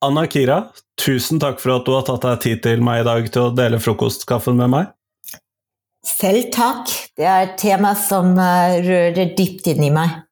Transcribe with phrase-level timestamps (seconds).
[0.00, 3.26] Anna Kira, tusen takk for at du har tatt deg tid til meg i dag
[3.28, 4.88] til å dele frokostkaffen med meg.
[6.00, 6.88] Selv takk.
[7.20, 10.22] Det er et tema som eh, rører dypt inni meg.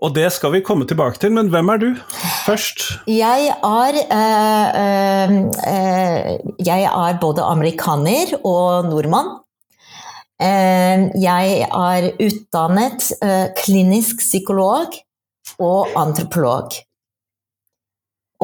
[0.00, 1.86] Og det skal vi komme tilbake til, men hvem er du
[2.46, 2.86] først?
[3.10, 5.36] Jeg er, øh,
[5.74, 9.34] øh, jeg er både amerikaner og nordmann.
[10.38, 13.08] Jeg er utdannet
[13.58, 14.94] klinisk psykolog
[15.58, 16.78] og antropolog.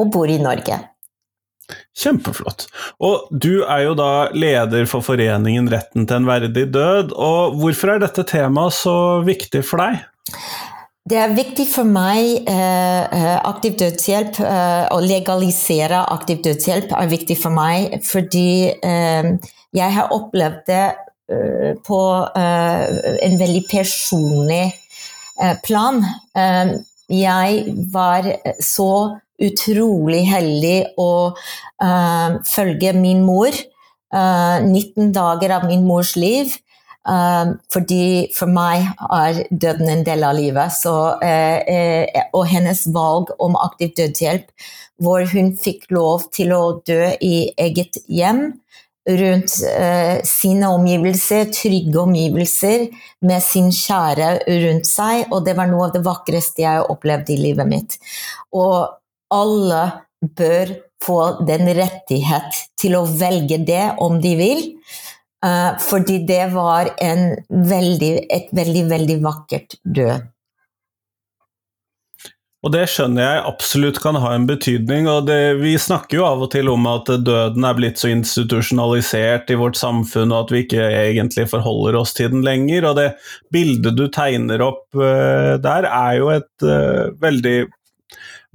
[0.01, 0.81] Og bor i Norge.
[1.97, 2.67] Kjempeflott.
[3.01, 7.15] Og du er jo da leder for foreningen Retten til en verdig død.
[7.15, 8.95] Og hvorfor er dette temaet så
[9.25, 10.03] viktig for deg?
[11.05, 17.37] Det er viktig for meg eh, aktiv dødshjelp, eh, å legalisere aktiv dødshjelp er viktig
[17.37, 19.27] for meg fordi eh,
[19.75, 20.85] jeg har opplevd det
[21.29, 21.99] eh, på
[22.41, 26.01] eh, en veldig personlig eh, plan.
[27.05, 28.31] jeg var
[28.65, 28.89] så
[29.41, 33.55] utrolig heldig å uh, følge min mor.
[34.15, 36.53] Uh, eh, 19 dager av min mors liv.
[37.05, 40.73] Uh, fordi for meg er døden en del av livet.
[40.73, 40.95] Så,
[42.33, 44.47] og hennes valg om aktiv dødshjelp,
[45.03, 48.47] hvor hun fikk lov til å dø i eget hjem
[49.05, 49.51] rundt
[50.25, 52.87] sine omgivelser, trygge omgivelser,
[53.21, 54.31] med sin kjære
[54.63, 55.27] rundt seg.
[55.29, 57.99] Og det var noe av det vakreste jeg opplevde i livet mitt.
[58.57, 58.95] Og
[59.35, 59.83] alle
[60.35, 64.63] bør få den rettighet til å velge det om de vil.
[65.45, 70.31] Uh, fordi det var veldig, et veldig, veldig vakkert død.
[72.65, 75.05] Og det skjønner jeg absolutt kan ha en betydning.
[75.05, 79.51] og det, Vi snakker jo av og til om at døden er blitt så institusjonalisert
[79.53, 82.89] i vårt samfunn, og at vi ikke egentlig forholder oss til den lenger.
[82.89, 83.11] Og det
[83.53, 87.59] bildet du tegner opp uh, der, er jo et uh, veldig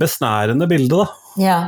[0.01, 1.21] besnærende bilde, da.
[1.39, 1.59] Ja,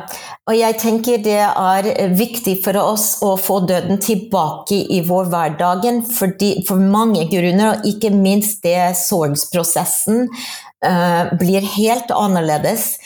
[0.51, 1.89] og jeg tenker det er
[2.19, 8.11] viktig for oss å få døden tilbake i vår hverdagen for mange grunner, og ikke
[8.15, 12.97] minst det sorgsprosessen uh, blir helt annerledes.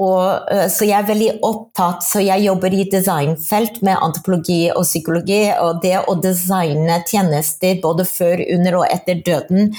[0.00, 4.88] Og, uh, så jeg er veldig opptatt, så jeg jobber i designfelt med antropologi og
[4.88, 9.74] psykologi, og det å designe tjenester både før, under og etter døden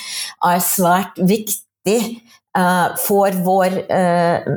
[0.46, 2.00] er svært viktig
[2.98, 4.48] for vår uh,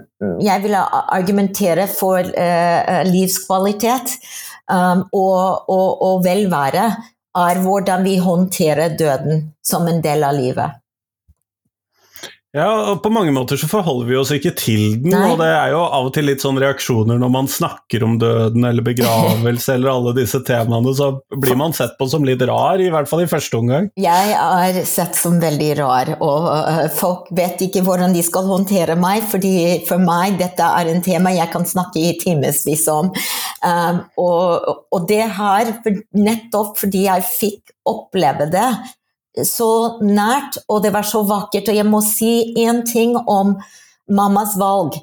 [0.41, 4.15] Jeg vil argumentere for uh, livskvalitet
[4.73, 6.87] og, og, og, velvære
[7.37, 10.82] er hvordan vi håndterer døden som en del av livet.
[12.53, 15.23] Ja, og på mange måter så forholder vi oss ikke til den, Nei.
[15.31, 18.67] og det er jo av og til litt sånn reaksjoner når man snakker om døden
[18.69, 22.91] eller begravelse eller alle disse temaene, så blir man sett på som litt rar, i
[22.93, 23.89] hvert fall i første omgang.
[23.97, 28.99] Jeg er sett som veldig rar, og uh, folk vet ikke hvordan de skal håndtere
[29.01, 29.55] meg, fordi
[29.89, 33.09] for meg dette er en tema jeg kan snakke i timevis om.
[33.65, 35.73] Um, og, og det her,
[36.21, 38.69] nettopp fordi jeg fikk oppleve det,
[39.41, 41.71] så nært, og det var så vakkert.
[41.71, 43.57] Og jeg må si én ting om
[44.11, 44.99] mammas valg,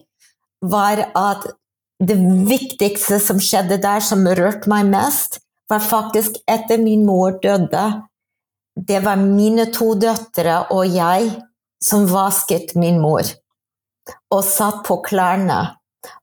[0.61, 1.47] var at
[1.99, 2.15] det
[2.47, 7.85] viktigste som skjedde der, som rørte meg mest, var faktisk etter min mor døde.
[8.75, 11.29] Det var mine to døtre og jeg
[11.83, 13.27] som vasket min mor.
[14.31, 15.59] Og satt på klærne.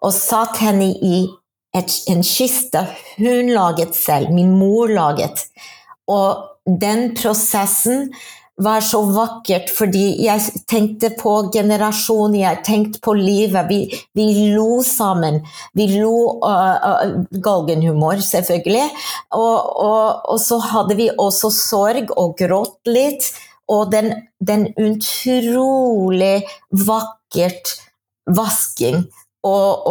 [0.01, 1.27] Og satt henne i
[1.77, 2.83] et, en kiste
[3.19, 5.45] hun laget selv, min mor laget.
[6.11, 8.11] Og den prosessen
[8.57, 13.69] var så vakkert, fordi jeg tenkte på generasjonen, jeg tenkte på livet.
[13.69, 13.81] Vi,
[14.17, 15.43] vi lo sammen.
[15.77, 18.87] Vi lo uh, uh, galgenhumor, selvfølgelig.
[19.37, 23.29] Og, og, og, så hadde vi også sorg og grått litt.
[23.69, 27.75] Og den, den utrolig vakkert
[28.27, 29.05] vasking
[29.47, 29.87] og,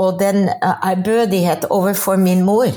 [0.00, 2.72] og, den ærbødighet overfor min mor.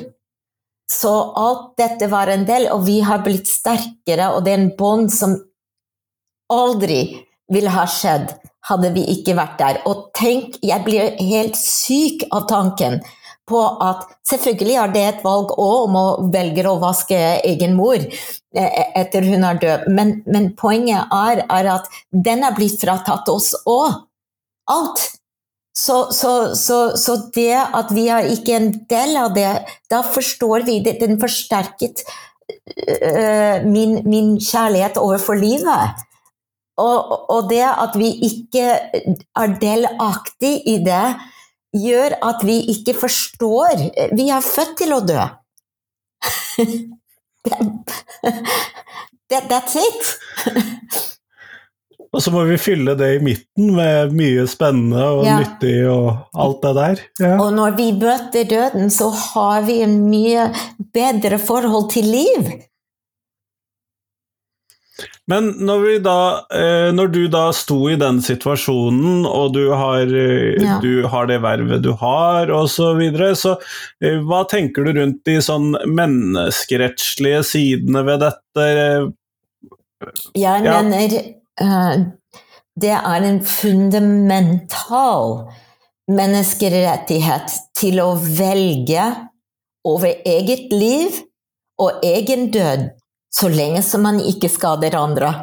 [0.91, 4.73] Så alt dette var en del, og vi har blitt sterkere, og det er en
[4.77, 5.37] bånd som
[6.51, 7.03] aldri
[7.51, 8.33] ville ha skjedd
[8.69, 9.79] hadde vi ikke vært der.
[9.89, 12.99] Og tenk, jeg blir helt syk av tanken
[13.49, 17.17] på at selvfølgelig er det et valg òg om å velge å vaske
[17.47, 22.55] egen mor eh, etter hun er død, men, men poenget er, er, at den er
[22.55, 24.05] blitt fratatt oss òg.
[24.71, 25.07] Alt.
[25.77, 29.51] Så, så, så, så, det at vi er ikke en del av det,
[29.91, 30.97] da forstår vi det.
[30.99, 32.03] Den forsterket
[32.51, 36.03] uh, min, min, kjærlighet overfor livet.
[36.81, 38.65] Og, og, det at vi ikke
[39.37, 41.15] er delaktig i det,
[41.71, 43.85] gjør at vi ikke forstår
[44.17, 45.21] Vi er født til å dø.
[49.31, 50.19] that, that's it.
[52.21, 55.39] Og så må vi fylle det i midten med mye spennende og Ja.
[55.41, 56.99] nyttig og alt det der.
[57.19, 57.31] Ja.
[57.41, 60.51] Og når vi møter døden, så har vi en mye
[60.93, 62.51] bedre forhold til liv.
[65.27, 70.01] Men når, vi da, eh, når du da sto i den situasjonen, og du har,
[70.05, 70.77] eh, Ja.
[70.79, 73.57] du har det vervet du har, og så videre, så
[73.99, 79.13] eh, hva tenker du rundt de sånn menneskerettslige sidene ved dette?
[80.35, 85.33] Jeg mener eh, det er en fundamental
[86.11, 89.03] menneskerettighet til å velge
[89.87, 91.19] over eget liv
[91.81, 92.89] og egen død,
[93.33, 95.33] så lenge som man ikke skader andre.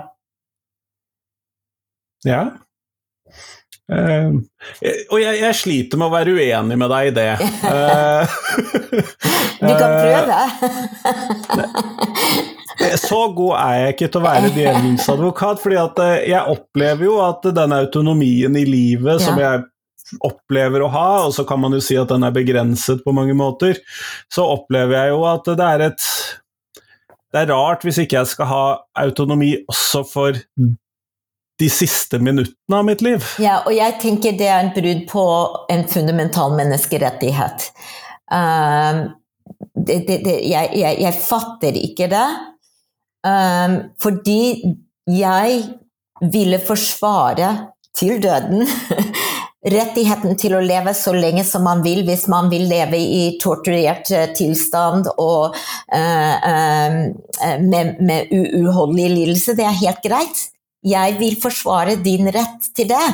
[2.26, 2.42] Ja.
[3.88, 4.44] Uh,
[5.08, 7.32] og jeg, jeg sliter med å være uenig med deg i det.
[7.64, 8.28] Uh,
[9.58, 10.38] Du kan eh, prøve.
[12.78, 17.16] Så god er jeg ikke til å være djevelens advokat, fordi eh, jeg opplever jo
[17.24, 19.64] at den autonomien i livet som jeg
[20.24, 23.34] opplever å ha, og så kan man jo si at den er begrenset på mange
[23.36, 23.80] måter,
[24.32, 26.10] så opplever jeg jo at det er et
[27.28, 28.62] Det er rart hvis ikke jeg skal ha
[28.96, 30.38] autonomi også for
[31.58, 33.24] de siste minuttene av mitt liv.
[33.42, 35.24] Ja, og jeg tenker det er en brudd på
[35.68, 37.68] en fundamental menneskerettighet.
[38.32, 39.02] Um,
[39.74, 42.26] det, det, det, jeg, jeg, jeg fatter ikke det,
[43.26, 44.42] um, fordi
[45.08, 45.62] jeg
[46.32, 47.50] ville forsvare
[47.96, 48.66] til døden
[49.72, 54.10] rettigheten til å leve så lenge som man vil, hvis man vil leve i torturert
[54.14, 59.56] eh, tilstand og uh, eh, med, med uutholdelig lidelse.
[59.58, 60.44] Det er helt greit.
[60.86, 63.06] Jeg vil forsvare din rett til det.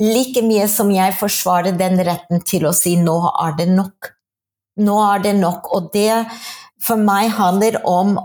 [0.00, 4.12] Like mye som jeg forsvarer den retten til å si 'nå er det nok'.
[4.80, 5.70] Nå er det nok.
[5.76, 6.24] Og det
[6.80, 8.16] for meg handler om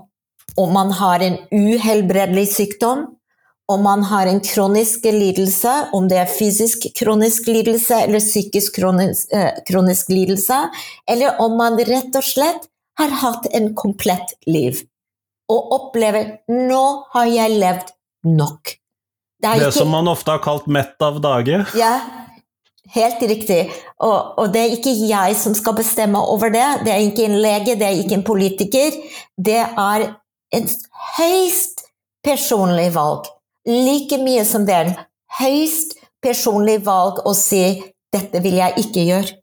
[0.57, 3.05] om man har en uhelbredelig sykdom,
[3.71, 9.31] om man har en kronisk lidelse, om det er fysisk kronisk lidelse eller psykisk kronisk,
[9.33, 10.57] eh, kronisk lidelse,
[11.07, 12.67] eller om man rett og slett
[12.99, 14.81] har hatt en komplett liv
[15.51, 17.91] og opplever 'nå har jeg levd
[18.25, 18.77] nok'.
[19.41, 21.75] Det, ikke- som man ofte har kalt 'mett av dage'.
[21.75, 21.99] ja,
[22.89, 23.71] helt riktig.
[23.99, 26.85] Og, og, det er ikke jeg som skal bestemme over det.
[26.85, 28.91] Det er ikke en lege, det er ikke en politiker.
[29.37, 30.15] Det er
[30.53, 30.73] et
[31.17, 31.85] høyst
[32.25, 33.29] personlig valg.
[33.67, 34.97] Like mye som det er en
[35.39, 37.81] høyst personlig valg å si
[38.11, 39.37] 'dette vil jeg ikke gjøre'.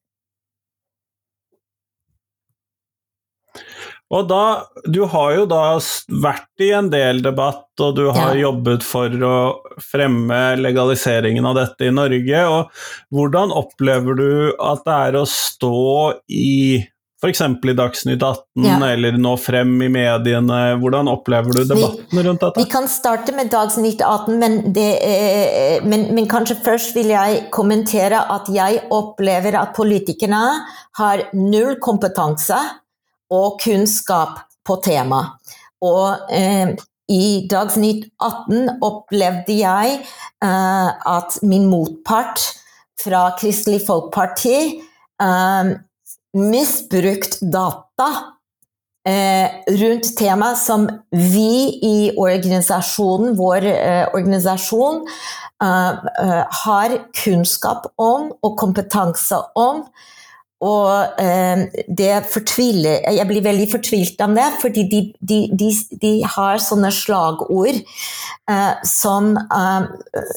[4.08, 5.78] Og da, Du har jo da
[6.22, 8.48] vært i en del debatt, og du har Ja.
[8.48, 12.44] jobbet for å fremme legaliseringen av dette i Norge.
[12.48, 12.70] og
[13.12, 16.88] Hvordan opplever du at det er å stå i
[17.18, 17.40] f.eks.
[17.42, 18.78] i Dagsnytt 18 Ja.
[18.86, 20.58] eller nå frem i mediene?
[20.78, 22.60] Hvordan opplever du debatten rundt dette?
[22.60, 27.48] Vi kan starte med Dagsnytt 18, men, det, eh, men, men kanskje først vil jeg
[27.50, 30.44] kommentere at jeg opplever at politikerne
[31.00, 32.58] har null kompetanse
[33.34, 35.34] og kunnskap på temaet.
[35.82, 36.76] Og eh,
[37.08, 39.98] i Dagsnytt 18 opplevde jeg
[40.44, 42.42] eh, at min motpart
[42.98, 44.56] fra Kristelig Folkeparti
[45.22, 45.74] eh,
[46.38, 48.08] misbrukt data
[49.08, 55.02] eh, rundt tema som vi i organisasjonen, vår eh, organisasjon,
[55.62, 55.88] eh,
[56.24, 59.84] eh, har kunnskap om og kompetanse om.
[60.58, 65.68] Og eh, det fortviler Jeg blir veldig fortvilt av det, fordi de, de, de,
[66.02, 69.36] de har sånne slagord eh, som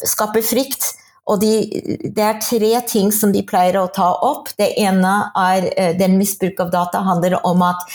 [0.06, 0.92] skaper frykt.
[1.30, 1.54] Og de,
[2.02, 4.50] det er tre ting som de pleier å ta opp.
[4.58, 7.86] Det ene er eh, den misbruk av data handler om at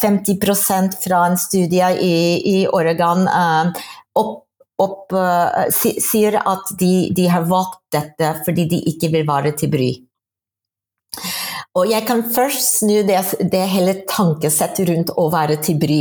[0.00, 2.16] 50% fra en studie i,
[2.52, 3.82] i Oregon eh,
[4.22, 4.44] opp,
[4.82, 9.72] opp, eh, sier at de, de har valgt dette fordi de ikke vil være til
[9.72, 9.90] bry.
[11.76, 13.18] Og jeg kan først snu det,
[13.52, 16.00] det hele tankesettet rundt å være til bry.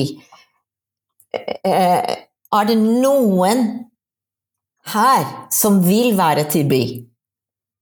[1.36, 2.16] Eh,
[2.56, 3.66] Er det noen
[4.94, 6.84] her som vil være til by.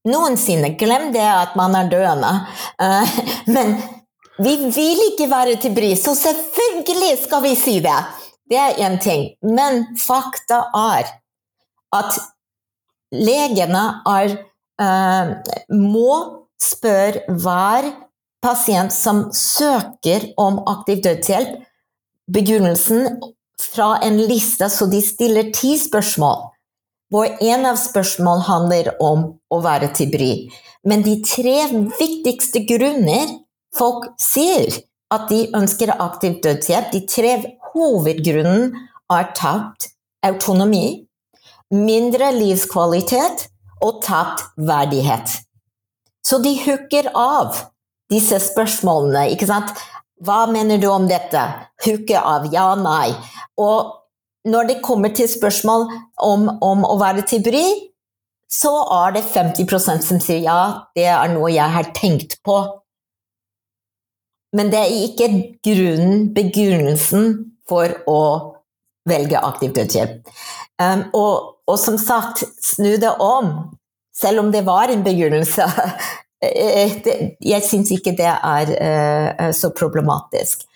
[0.08, 0.74] Noensinne.
[0.78, 2.32] Glem det at man er døende.
[2.80, 3.18] Eh,
[3.54, 3.76] Men
[4.38, 7.98] vi vil ikke være til bry, så selvfølgelig skal vi si det.
[8.50, 9.28] Det er én ting.
[9.42, 11.12] Men fakta er
[11.94, 12.18] at
[13.14, 14.36] legene er,
[14.82, 15.34] eh,
[15.70, 17.92] må spørre hver
[18.42, 21.62] pasient som søker om aktiv dødshjelp,
[22.32, 23.22] begrunnelsen
[23.74, 26.53] fra en liste, så de stiller ti spørsmål.
[27.14, 29.20] Hvor en av spørsmål handler om
[29.54, 30.32] å være til bry.
[30.82, 33.30] Men de tre viktigste grunner
[33.78, 34.80] folk sier
[35.14, 37.36] at de ønsker aktiv dødshjelp, de tre
[37.70, 38.82] hovedgrunnene
[39.14, 39.92] er tapt
[40.26, 41.04] autonomi,
[41.70, 43.46] mindre livskvalitet
[43.84, 45.38] og tapt verdighet.
[46.24, 47.60] Så de hooker av
[48.10, 49.70] disse spørsmålene, ikke sant.
[50.24, 51.42] Hva mener du om dette?
[51.84, 53.12] Hooke av ja, nei.
[53.60, 53.92] Og
[54.44, 55.86] når det kommer til spørsmål
[56.22, 57.64] om, om å være til bry,
[58.52, 58.72] så
[59.02, 60.60] er det 50% som sier ja,
[60.96, 62.58] det er noe jeg har tenkt på.
[64.54, 65.30] Men det er ikke
[65.66, 67.32] grunnen, begrunnelsen
[67.68, 68.20] for å
[69.08, 70.28] velge aktiv dødshjelp.
[70.82, 73.50] Um, og, og, som sagt, snu det om.
[74.14, 75.70] Selv om det var en begrunnelse.
[76.44, 76.98] Eh,
[77.40, 80.66] jeg syns ikke det er uh, så problematisk.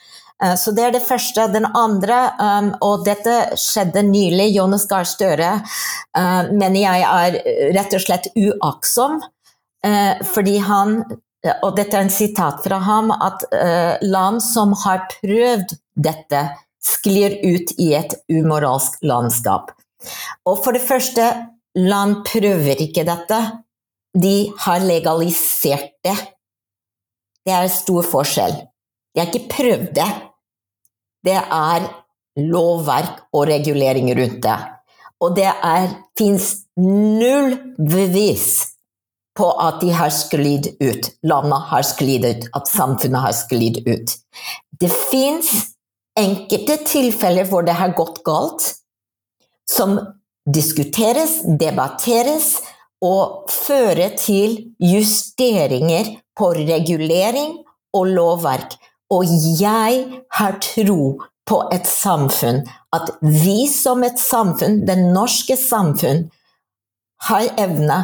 [0.43, 1.49] Uh, så det er det første.
[1.53, 7.41] Den andre, um, og dette skjedde nylig, Jonas Gahr Støre uh, mener jeg er
[7.77, 9.21] rett og slett uaktsom.
[10.35, 11.05] fordi han
[11.63, 13.45] og dette er en sitat fra ham, at
[14.03, 16.41] land som har prøvd dette,
[16.83, 19.71] sklir ut i et umoralsk landskap.
[20.51, 21.29] Og for det første,
[21.79, 23.39] land prøver ikke dette.
[24.19, 26.17] De har legalisert det.
[27.47, 28.59] Det er stor forskjell.
[29.15, 30.09] De har ikke prøvd det.
[31.25, 31.89] Det er
[32.39, 34.59] lovverk og regulering rundt det.
[35.21, 35.51] Og det
[36.19, 38.79] fins null bevis
[39.39, 41.11] på at de har sklidd ut.
[41.27, 44.15] Landet har sklidd ut, at samfunnet har sklidd ut.
[44.79, 45.51] Det fins
[46.19, 48.67] enkelte tilfeller hvor det har gått galt,
[49.69, 49.99] som
[50.49, 52.57] diskuteres, debatteres
[53.05, 57.59] og fører til justeringer på regulering
[57.95, 58.75] og lovverk.
[59.15, 59.25] Og
[59.59, 61.03] jeg har tro
[61.49, 62.61] på et samfunn,
[62.93, 66.27] at vi som et samfunn, det norske samfunn,
[67.29, 67.99] har evne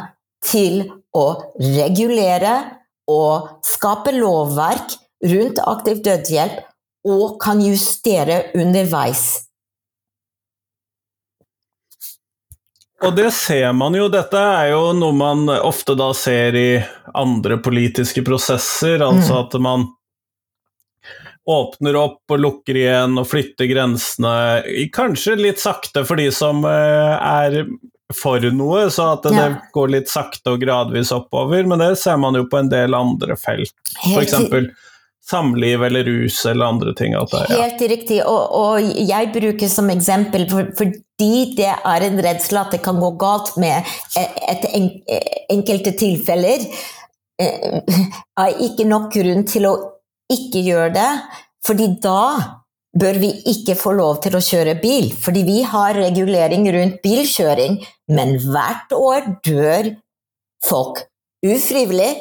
[0.44, 1.26] til å
[1.60, 2.54] regulere
[3.10, 4.96] og skape lovverk
[5.28, 6.62] rundt aktiv dødshjelp,
[7.04, 9.44] og kan justere underveis.
[13.04, 16.68] Og det ser man jo, dette er jo noe man ofte da ser i
[17.12, 19.42] andre politiske prosesser, altså mm.
[19.42, 19.86] at man
[21.44, 24.36] åpner opp og lukker igjen og flytter grensene,
[24.94, 27.64] kanskje litt sakte for de som eh, er
[28.14, 29.52] for noe, så at det, ja.
[29.74, 31.64] går litt sakte og gradvis oppover.
[31.68, 33.74] Men det ser man jo på en del andre felt.
[34.04, 34.34] F.eks.
[35.24, 37.16] samliv eller rus eller andre ting.
[37.16, 37.62] Det, ja.
[37.64, 42.76] Helt riktig, og, og, jeg bruker som eksempel for, fordi det er en redsel at
[42.76, 43.88] det kan gå galt med
[44.20, 44.68] et, et
[45.52, 46.68] enkelte tilfeller.
[47.40, 47.80] Eh,
[48.44, 49.74] er ikke nok grunn til å
[50.34, 51.10] ikke gjør det,
[51.64, 52.20] fordi da
[52.94, 57.80] bør vi ikke få lov til å kjøre bil, fordi vi har regulering rundt bilkjøring,
[58.14, 59.90] men hvert år dør
[60.64, 61.02] folk
[61.44, 62.12] ufrivillig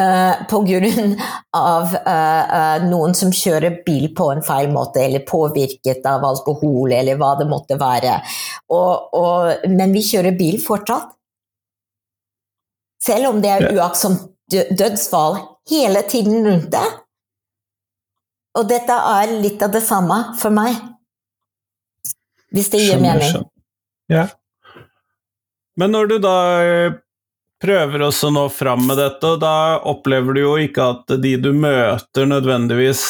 [0.00, 1.12] uh, på grunn
[1.56, 6.94] av uh, uh, noen som kjører bil på en feil måte, eller påvirket av alkohol,
[6.96, 8.18] eller hva det måtte være.
[8.72, 11.12] Og, og, men vi kjører bil fortsatt.
[13.04, 15.36] Selv om det er uaktsomt dødsfall
[15.70, 16.86] hele tiden rundt det.
[18.58, 20.76] Og dette er litt av det samme for meg.
[22.54, 23.44] Hvis det gir mening.
[24.10, 24.26] Ja.
[25.78, 26.96] Men når du da eh,
[27.62, 31.52] prøver også å nå fram med dette, da opplever du jo ikke at de du
[31.54, 33.04] møter nødvendigvis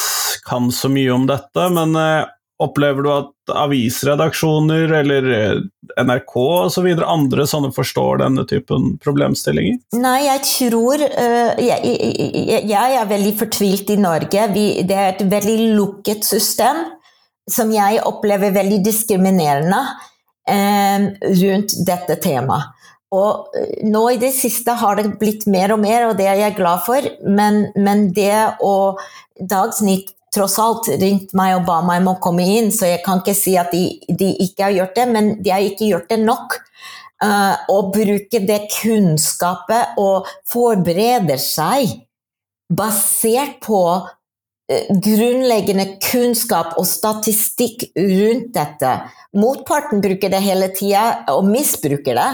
[0.49, 2.27] kan så mye om dette, men eh,
[2.59, 5.61] Opplever du at avisredaksjoner eller eh,
[6.03, 6.33] NRK
[6.67, 6.89] osv.
[7.07, 9.79] andre sånne forstår denne typen problemstillinger?
[10.03, 11.95] Nei, jeg tror uh, jeg,
[12.67, 14.49] jeg, er veldig fortvilt i Norge.
[14.57, 16.83] Vi, det er et veldig lukket system
[17.49, 19.79] som jeg opplever veldig diskriminerende
[20.51, 21.07] uh,
[21.45, 22.75] rundt dette temaet.
[23.15, 23.55] Og
[23.89, 26.83] nå i det siste har det blitt mer og mer, og det er jeg glad
[26.85, 28.99] for, men, men det å
[29.39, 33.23] Dagsnytt tross alt ringt meg og ba meg om å komme inn, så jeg kan
[33.23, 36.21] ikke si at de, de ikke har gjort det, men de har ikke gjort det
[36.25, 36.59] nok.
[37.19, 37.57] Uh,
[37.91, 41.97] bruke det kunnskapet og forbereder seg
[42.71, 48.93] basert på uh, grunnleggende kunnskap og statistikk rundt dette.
[49.35, 52.31] Motparten bruker det hele tida og misbruker det,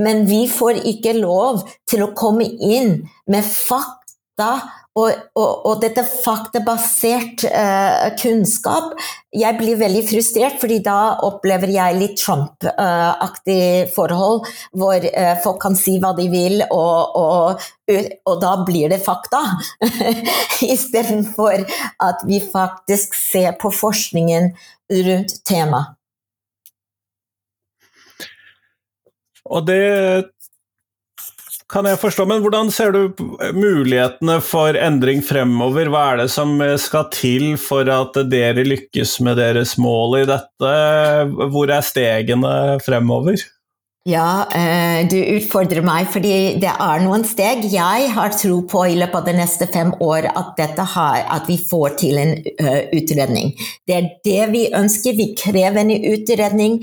[0.00, 4.52] men vi får ikke lov til å komme inn med fakta
[4.98, 8.96] og, og, og, dette faktabasert uh, kunnskap
[9.30, 15.78] Jeg blir veldig frustrert, fordi da opplever jeg litt Trump-aktig forhold, hvor uh, folk kan
[15.78, 19.44] si hva de vil, og, og, da blir det fakta.
[20.74, 21.62] Istedenfor
[22.02, 24.50] at vi faktisk ser på forskningen
[25.06, 25.94] rundt temaet.
[29.50, 30.30] Og det
[31.70, 33.00] kan jeg forstå, men hvordan ser du
[33.54, 35.90] mulighetene for endring fremover?
[35.92, 40.74] Hva er det som skal til for at dere lykkes med deres mål i dette?
[41.54, 42.52] Hvor er stegene
[42.84, 43.38] fremover?
[44.08, 47.66] Ja, eh, du utfordrer meg, fordi det er noen steg.
[47.68, 50.62] Jeg har tro på i løpet av de neste fem år at,
[50.94, 53.52] har, at vi får til en uh, utredning.
[53.84, 55.18] Det er det vi ønsker.
[55.18, 56.80] Vi krever en utredning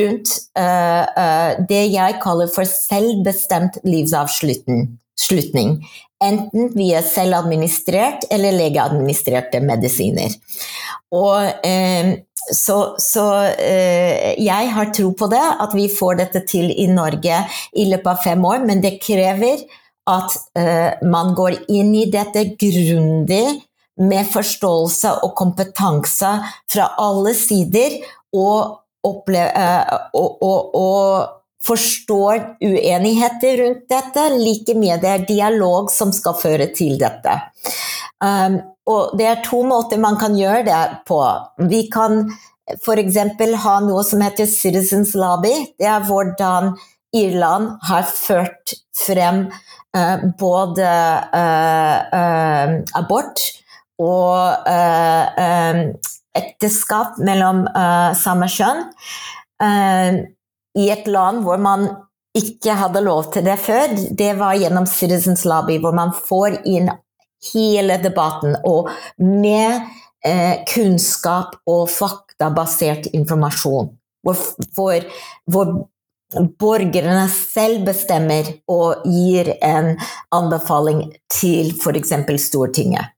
[0.00, 5.78] rundt uh, det jeg kaller for selvbestemt livsavslutning.
[6.24, 10.32] Enten via selvadministrert eller legeadministrerte medisiner.
[11.14, 11.62] Og
[12.54, 13.24] så, så
[13.58, 17.42] eh, jeg har tro på det, at vi får dette til i Norge
[17.76, 18.64] i løpet av fem år.
[18.68, 19.64] Men det krever
[20.08, 23.44] at eh, man går inn i dette grundig
[23.98, 26.36] med forståelse og kompetanse
[26.70, 27.98] fra alle sider.
[28.36, 36.12] Og, oppleve, eh, og, og forstår uenigheter rundt dette, like mye det er dialog som
[36.14, 37.34] skal føre til dette.
[38.24, 41.20] Um, og det er to måter man kan gjøre det på.
[41.70, 42.24] Vi kan
[42.78, 43.18] f.eks.
[43.64, 45.52] ha noe som heter Citizens Lobby.
[45.78, 46.74] Det er hvordan
[47.16, 49.46] Irland har ført frem
[49.96, 50.88] uh, både
[51.34, 53.44] uh, uh, abort
[53.98, 54.68] og
[56.38, 57.64] ekteskap mellom
[58.14, 58.84] samme kjønn.
[60.78, 61.88] I et land hvor man
[62.38, 63.94] ikke hadde lov til det før.
[64.18, 66.90] Det var gjennom Citizens Lobby, hvor man får inn
[67.52, 68.56] hele debatten.
[68.66, 69.80] Og med
[70.26, 73.94] eh, kunnskap og faktabasert informasjon.
[74.22, 74.42] Hvor,
[74.74, 75.06] hvor,
[75.50, 75.76] hvor,
[76.60, 79.94] borgerne selv bestemmer og gir en
[80.34, 82.12] anbefaling til f.eks.
[82.42, 83.14] Stortinget.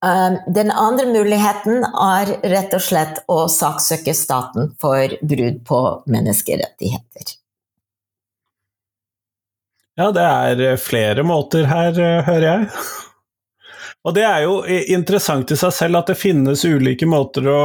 [0.00, 7.34] Um, den andre muligheten er rett og slett å saksøke staten for brudd på menneskerettigheter.
[10.00, 12.68] Ja, det er eh, flere måter her, eh, hører jeg.
[14.08, 17.64] Og det er jo interessant i seg selv at det finnes ulike måter å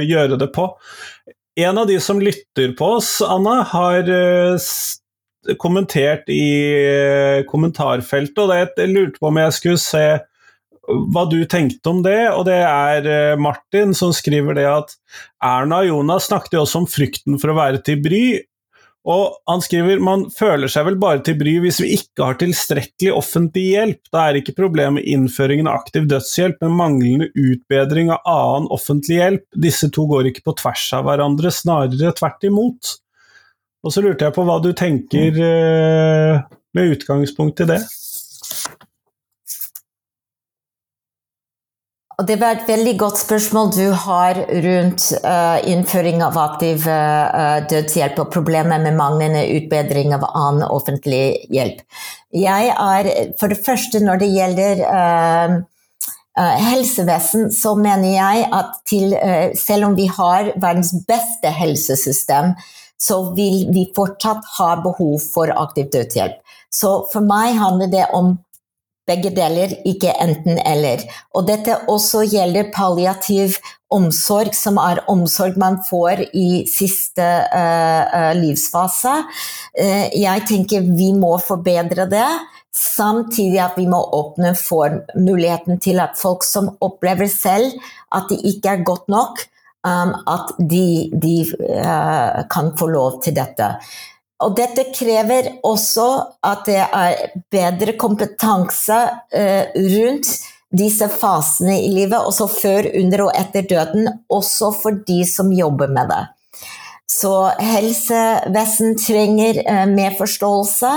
[0.00, 0.70] gjøre det på.
[1.60, 4.70] En av de som lytter på oss, Anna, har eh,
[5.60, 10.06] kommentert i kommentarfeltet, og jeg lurte på om jeg skulle se
[10.86, 14.92] hva du tenkte om det, og det er Martin som skriver det at
[15.44, 18.26] Erna og Jonas snakket jo også om frykten for å være til bry,
[19.06, 23.12] og han skriver man føler seg vel bare til bry hvis vi ikke har tilstrekkelig
[23.14, 24.00] offentlig hjelp.
[24.10, 29.44] Da er ikke problemet innføringen av aktiv dødshjelp, men manglende utbedring av annen offentlig hjelp.
[29.66, 32.96] Disse to går ikke på tvers av hverandre, snarere tvert imot.
[33.86, 36.42] Og så lurte jeg på hva du tenker eh,
[36.74, 37.78] med utgangspunkt i det?
[42.05, 47.60] Og det var et veldig godt spørsmål du har rundt uh, innføring av aktiv uh,
[47.68, 51.82] dødshjelp og problemet med manglende utbedring av annen offentlig hjelp.
[52.32, 55.58] Jeg er, for det første, når det gjelder uh,
[56.40, 59.12] helsevesen, så mener jeg at til,
[59.56, 62.54] selv om vi har verdens beste helsesystem,
[62.96, 66.40] så vil vi fortsatt ha behov for aktiv dødshjelp.
[66.72, 68.38] Så for meg handler det om
[69.06, 71.04] begge deler, ikke enten-eller.
[71.36, 73.58] Og dette også gjelder palliativ
[73.94, 79.14] omsorg, som er omsorg man får i siste uh, livsfase.
[79.78, 82.28] Uh, jeg tenker vi må forbedre det.
[82.76, 87.78] Samtidig at vi må åpne for muligheten til at folk som opplever selv
[88.12, 89.40] at det ikke er godt nok,
[89.86, 93.70] um, at de, de uh, kan få lov til dette.
[94.44, 96.08] Og dette krever også
[96.44, 97.22] at det er
[97.52, 98.98] bedre kompetanse
[99.32, 100.28] eh, rundt
[100.76, 105.88] disse fasene i livet, også før, under og etter døden, også for de som jobber
[105.88, 106.24] med det.
[107.08, 110.92] Så helsevesen trenger eh, mer forståelse,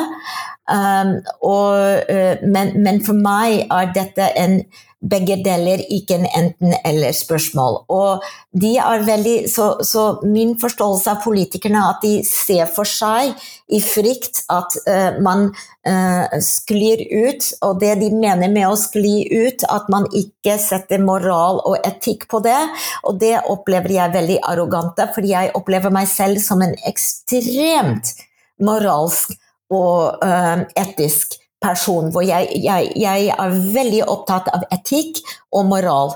[0.69, 4.59] men, men, for meg er dette en
[4.99, 7.77] begge deler, ikke en enten-eller-spørsmål.
[7.87, 12.87] Og de er veldig, så, så, min forståelse av politikerne er at de ser for
[12.89, 13.31] seg
[13.71, 15.47] i frykt at uh, man
[15.87, 21.03] uh, sklir ut, og det de mener med å skli ut, at man ikke setter
[21.03, 22.59] moral og etikk på det.
[23.07, 28.17] Og det opplever jeg veldig arrogante, fordi jeg opplever meg selv som en ekstremt
[28.59, 29.37] moralsk
[29.71, 35.21] og uh, etisk person hvor jeg, jeg, jeg, er veldig opptatt av etikk
[35.55, 36.13] og moral.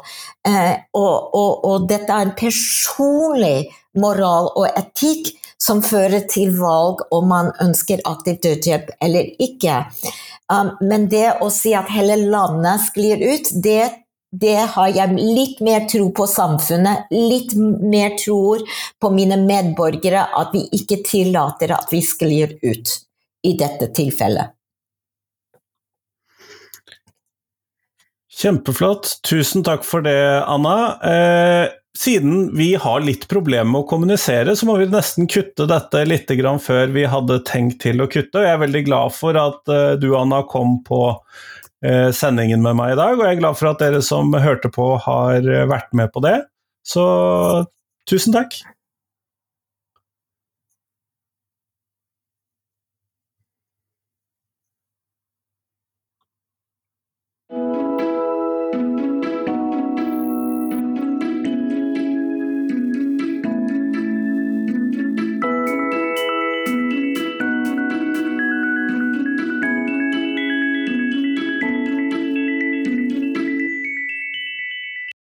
[0.48, 7.04] Eh, og, og, og, dette er en personlig moral og etikk som fører til valg
[7.16, 9.84] om man ønsker aktiv dødshjelp eller ikke.
[10.52, 13.86] Um, men det å si at hele landet sklir ut, det,
[14.32, 18.58] det har jeg litt mer tro på samfunnet, litt mer tro
[19.00, 22.98] på mine medborgere, at vi ikke tillater at vi sklir ut
[23.48, 24.52] i dette tilfellet.
[28.34, 29.20] Kjempeflott.
[29.28, 30.18] Tusen takk for det,
[30.50, 30.76] Anna.
[31.06, 36.02] Eh, siden vi har litt problemer med å kommunisere, så må vi nesten kutte dette
[36.08, 36.32] litt
[36.64, 38.40] før vi hadde tenkt til å kutte.
[38.40, 42.80] Og jeg er veldig glad for at uh, du, Anna, kom på uh, sendingen med
[42.80, 43.14] meg i dag.
[43.20, 46.40] Og jeg er glad for at dere som hørte på, har vært med på det.
[46.82, 47.06] Så
[48.10, 48.58] tusen takk.